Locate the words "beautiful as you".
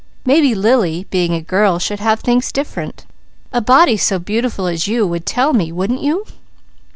4.17-5.05